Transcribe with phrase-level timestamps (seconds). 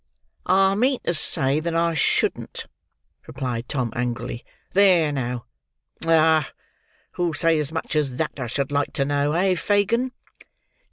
[0.47, 2.65] "I mean to say that I shouldn't,"
[3.27, 4.43] replied Tom, angrily.
[4.73, 5.45] "There, now.
[6.07, 6.53] Ah!
[7.11, 10.11] Who'll say as much as that, I should like to know; eh, Fagin?"